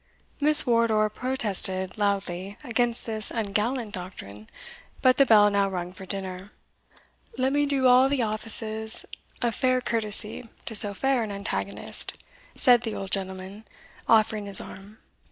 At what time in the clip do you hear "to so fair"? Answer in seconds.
10.65-11.21